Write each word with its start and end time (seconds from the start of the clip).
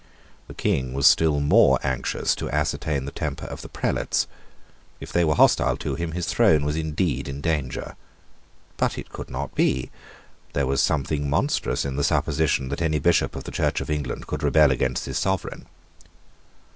The 0.47 0.55
King 0.55 0.95
was 0.95 1.05
still 1.05 1.39
more 1.39 1.77
anxious 1.83 2.33
to 2.37 2.49
ascertain 2.49 3.05
the 3.05 3.11
temper 3.11 3.45
of 3.45 3.61
the 3.61 3.69
Prelates. 3.69 4.25
If 4.99 5.13
they 5.13 5.23
were 5.23 5.35
hostile 5.35 5.77
to 5.77 5.93
him, 5.93 6.13
his 6.13 6.25
throne 6.25 6.65
was 6.65 6.75
indeed 6.75 7.27
in 7.27 7.39
danger. 7.39 7.95
But 8.77 8.97
it 8.97 9.09
could 9.11 9.29
not 9.29 9.53
be. 9.53 9.91
There 10.53 10.65
was 10.65 10.81
something 10.81 11.29
monstrous 11.29 11.85
in 11.85 11.97
the 11.97 12.03
supposition 12.03 12.69
that 12.69 12.81
any 12.81 12.97
Bishop 12.97 13.35
of 13.35 13.43
the 13.43 13.51
Church 13.51 13.79
of 13.79 13.91
England 13.91 14.25
could 14.25 14.41
rebel 14.41 14.71
against 14.71 15.05
his 15.05 15.19
Sovereign. 15.19 15.67